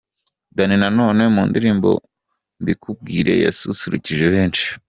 [0.55, 1.89] Dany Nanone mu ndirimbo
[2.61, 4.65] Mbikubwire yasusurukije benshi.